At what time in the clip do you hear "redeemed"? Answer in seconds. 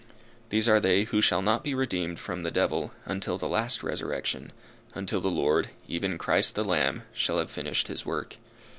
1.75-2.19